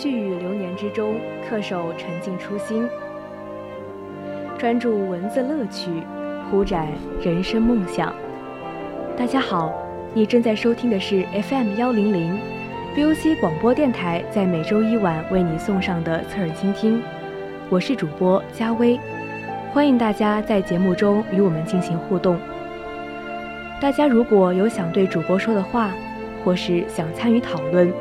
[0.00, 2.88] 细雨流年之中恪守沉静初心，
[4.56, 5.90] 专注文字乐趣，
[6.50, 6.88] 铺展
[7.22, 8.10] 人生梦想。
[9.14, 9.70] 大家好，
[10.14, 12.38] 你正在收听的是 FM 幺零零
[12.96, 17.02] VOC 广播电台，在每周一晚为你送上的侧耳倾听。
[17.68, 18.98] 我是主播佳薇，
[19.70, 22.40] 欢迎大家在节目中与我们进行互动。
[23.82, 25.90] 大家如果有想对主播说的话，
[26.42, 27.92] 或是想参与讨论，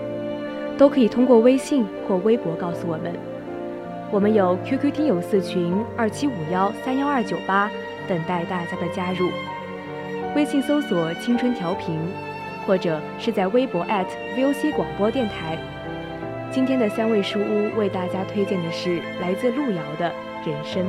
[0.79, 3.13] 都可以通过微信或微博告诉我们。
[4.09, 7.69] 我们有 QQ 听友四群二七五幺三幺二九八，
[8.07, 9.29] 等待大家的加入。
[10.37, 11.99] 微信搜索“青春调频”，
[12.65, 13.85] 或者是在微博
[14.37, 15.57] @VOC 广播电台。
[16.49, 20.11] 今天的三味书屋为大家推荐的是来自路遥的
[20.45, 20.85] 人生。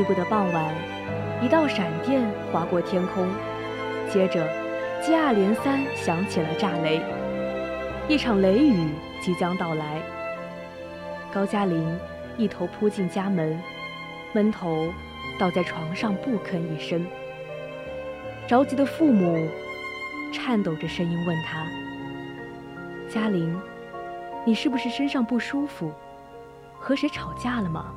[0.00, 0.74] 夜幕的傍晚，
[1.42, 3.28] 一道闪电划过天空，
[4.10, 4.48] 接着
[5.04, 7.02] 接二连三响起了炸雷，
[8.08, 8.88] 一场雷雨
[9.20, 10.00] 即将到来。
[11.30, 11.86] 高加林
[12.38, 13.62] 一头扑进家门，
[14.32, 14.90] 闷头
[15.38, 17.06] 倒在床上不吭一声。
[18.48, 19.46] 着急的父母
[20.32, 21.66] 颤抖着声音问他
[23.12, 23.54] ：“嘉林，
[24.46, 25.92] 你是不是身上不舒服？
[26.78, 27.92] 和谁吵架了吗？”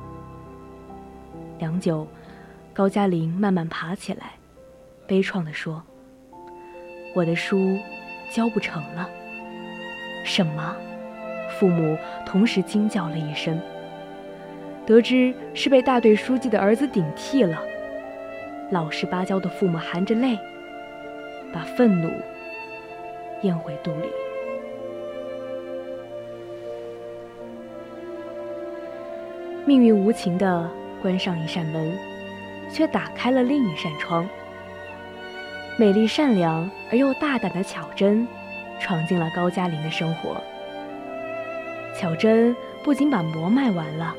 [1.58, 2.06] 良久，
[2.72, 4.32] 高加林慢慢爬起来。
[5.06, 5.82] 悲怆地说
[7.14, 7.78] ：“我的书
[8.30, 9.08] 教不成了。”
[10.24, 10.74] 什么？
[11.58, 13.60] 父母同时惊叫了一声。
[14.86, 17.62] 得知是被大队书记的儿子顶替了，
[18.70, 20.38] 老实巴交的父母含着泪，
[21.52, 22.10] 把愤怒
[23.42, 24.08] 咽回肚里。
[29.64, 30.68] 命运无情的
[31.04, 31.94] 关上一扇门，
[32.70, 34.26] 却打开了另一扇窗。
[35.76, 38.26] 美丽、善良而又大胆的巧珍，
[38.80, 40.40] 闯进了高加林的生活。
[41.94, 44.14] 巧珍不仅把馍卖完了，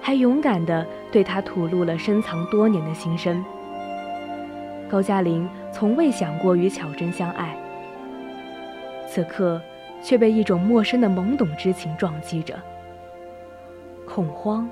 [0.00, 3.44] 还勇敢地对他吐露了深藏多年的心声。
[4.88, 7.54] 高加林从未想过与巧珍相爱，
[9.06, 9.60] 此刻
[10.02, 12.58] 却被一种陌生的懵懂之情撞击着，
[14.08, 14.66] 恐慌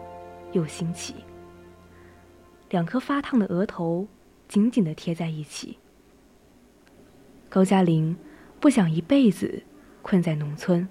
[0.53, 1.15] 又新奇。
[2.71, 4.07] 两颗发烫的额头
[4.47, 5.79] 紧紧的贴在一起。
[7.49, 8.15] 高加林
[8.61, 9.63] 不想一辈子
[10.03, 10.87] 困在农村，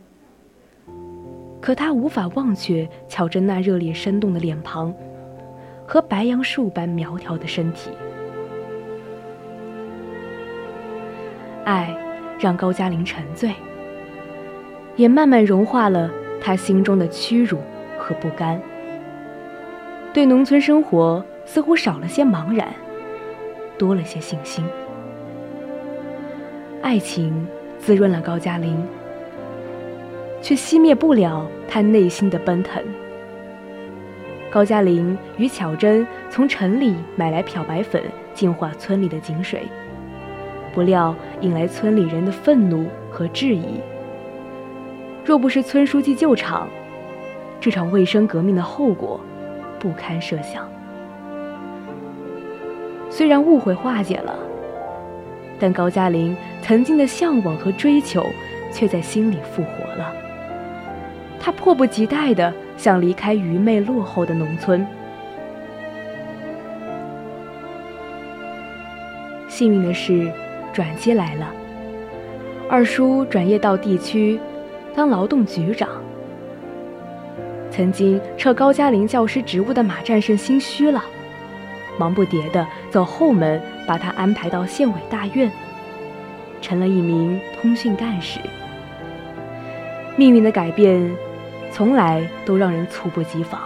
[1.62, 4.94] 可他无法忘却乔珍那热烈生动的脸庞
[5.88, 7.92] 和白杨树般苗条的身体。
[11.64, 11.96] 爱
[12.40, 13.54] 让高加林沉醉，
[14.96, 16.10] 也慢慢融化了
[16.42, 17.60] 他心中的屈辱
[18.00, 18.60] 和不甘。
[20.14, 22.68] 对农村生活似乎少了些茫然，
[23.78, 24.66] 多了些信心。
[26.82, 28.76] 爱情滋润了高加林，
[30.42, 32.84] 却熄灭不了他内心的奔腾。
[34.50, 38.02] 高加林与巧珍从城里买来漂白粉，
[38.34, 39.64] 净化村里的井水，
[40.74, 43.82] 不料引来村里人的愤怒和质疑。
[45.26, 46.68] 若不是村书记救场，
[47.60, 49.20] 这场卫生革命的后果
[49.80, 50.68] 不堪设想。
[53.10, 54.36] 虽然误会化解了，
[55.60, 58.26] 但高加林曾经的向往和追求
[58.72, 60.14] 却在心里复活了。
[61.40, 64.86] 他迫不及待地想离开愚昧落后的农村。
[69.48, 70.32] 幸运的是，
[70.74, 71.52] 转机来了。
[72.70, 74.40] 二叔转业到地区
[74.94, 75.90] 当劳动局长。
[77.72, 81.04] 曾经撤高加林教师职务的马战胜心虚了，
[81.98, 85.52] 忙不迭地走后门，把他安排到县委大院，
[86.62, 88.40] 成了一名通讯干事。
[90.16, 91.12] 命运的改变，
[91.72, 93.62] 从来都让人猝不及防，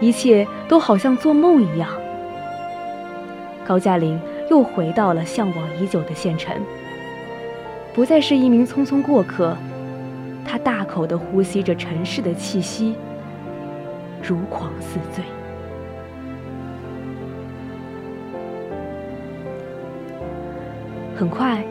[0.00, 1.88] 一切都好像做梦一样。
[3.66, 4.20] 高加林。
[4.48, 6.54] 又回到了向往已久的县城，
[7.92, 9.56] 不再是一名匆匆过客，
[10.46, 12.94] 他大口地呼吸着城市的气息，
[14.22, 15.24] 如狂似醉。
[21.16, 21.64] 很快，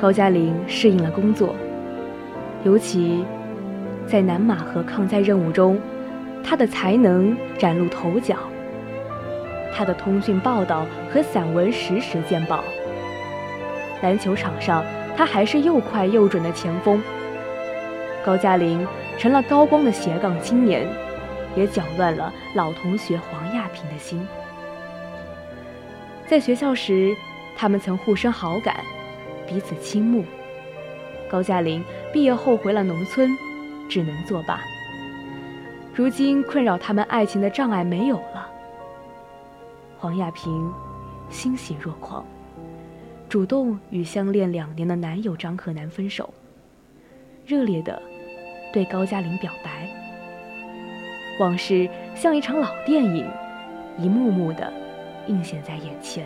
[0.00, 1.54] 高加林适应了工作，
[2.64, 3.24] 尤其
[4.06, 5.78] 在南马河抗灾任务中，
[6.42, 8.36] 他的才能崭露头角。
[9.72, 12.64] 他的通讯报道和散文时时见报。
[14.02, 14.82] 篮球场上，
[15.16, 17.00] 他还是又快又准的前锋。
[18.24, 18.86] 高加林
[19.18, 20.86] 成了高光的斜杠青年，
[21.56, 24.26] 也搅乱了老同学黄亚平的心。
[26.26, 27.14] 在学校时，
[27.56, 28.84] 他们曾互生好感，
[29.46, 30.24] 彼此倾慕。
[31.30, 31.82] 高加林
[32.12, 33.30] 毕业后回了农村，
[33.88, 34.60] 只能作罢。
[35.94, 38.48] 如今困扰他们爱情的障碍没有了。
[39.98, 40.72] 黄亚萍
[41.30, 42.24] 欣喜若狂，
[43.28, 46.32] 主动与相恋两年的男友张可南分手，
[47.50, 48.00] 热烈的
[48.72, 49.88] 对高加林表白。
[51.40, 53.28] 往事像一场老电影，
[53.98, 54.72] 一幕幕的
[55.26, 56.24] 映现在眼前。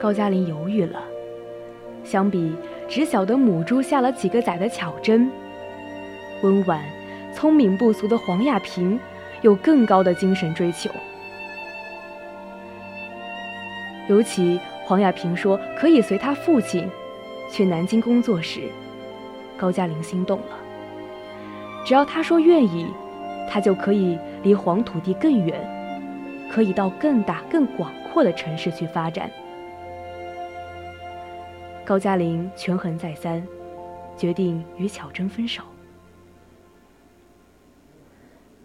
[0.00, 1.04] 高加林犹豫了，
[2.02, 2.56] 相比。
[2.88, 5.30] 只晓得母猪下了几个崽的巧珍，
[6.42, 6.82] 温婉、
[7.34, 8.98] 聪明不俗的黄亚萍
[9.42, 10.90] 有更高的精神追求。
[14.08, 16.88] 尤其黄亚萍说可以随他父亲
[17.50, 18.62] 去南京工作时，
[19.56, 20.58] 高加林心动了。
[21.84, 22.86] 只要他说愿意，
[23.48, 25.60] 他就可以离黄土地更远，
[26.50, 29.30] 可以到更大、更广阔的城市去发展。
[31.84, 33.44] 高加林权衡再三，
[34.16, 35.62] 决定与巧珍分手。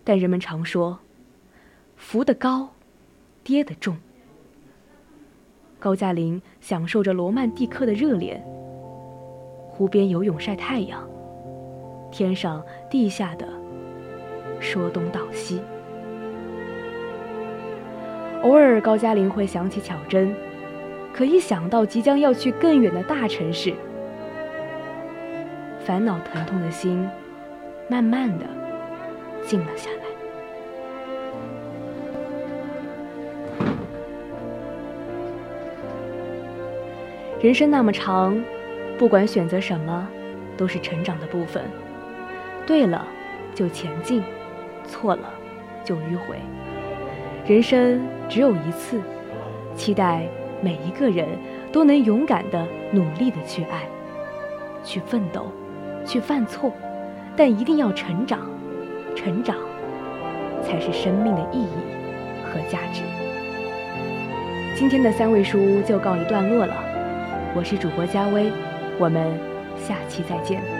[0.07, 0.97] 但人们常说，
[1.97, 2.69] 浮得高，
[3.43, 3.97] 跌得重。
[5.79, 8.41] 高加林享受着罗曼蒂克的热恋，
[9.67, 11.05] 湖边游泳晒太阳，
[12.09, 13.45] 天上地下的
[14.61, 15.59] 说东道西。
[18.43, 20.33] 偶尔，高加林会想起巧珍。
[21.13, 23.73] 可一想到即将要去更远的大城市，
[25.83, 27.05] 烦恼疼痛的心，
[27.89, 28.45] 慢慢的
[29.47, 29.97] 静了下来。
[37.41, 38.37] 人生那么长，
[38.99, 40.07] 不管选择什么，
[40.57, 41.63] 都是成长的部分。
[42.65, 43.07] 对了，
[43.55, 44.21] 就前进；
[44.85, 45.29] 错了，
[45.85, 46.35] 就迂回。
[47.47, 49.01] 人生只有一次，
[49.73, 50.27] 期待。
[50.59, 51.27] 每一个人
[51.71, 53.87] 都能勇敢的、努力的去爱，
[54.83, 55.51] 去奋斗，
[56.03, 56.73] 去犯错，
[57.35, 58.39] 但一定要成长，
[59.17, 59.55] 成长
[60.63, 61.69] 才是生命的意义
[62.45, 63.01] 和价值。
[64.75, 66.75] 今天的三味书屋就告一段落了，
[67.55, 68.51] 我是主播佳薇，
[68.99, 69.27] 我们
[69.75, 70.76] 下期再见。